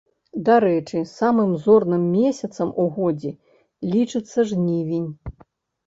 [0.45, 3.37] Дарэчы, самым зорным месяцам у годзе
[3.97, 5.11] лічыцца жнівень.